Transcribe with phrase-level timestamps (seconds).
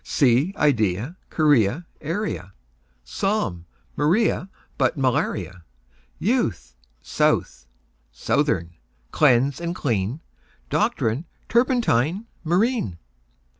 [0.03, 2.53] Sea, idea, guinea, area,
[3.03, 5.63] Psalm; Maria, but malaria;
[6.17, 7.67] Youth, south,
[8.11, 8.73] southern;
[9.11, 10.19] cleanse and clean;
[10.71, 12.97] Doctrine, turpentine, marine.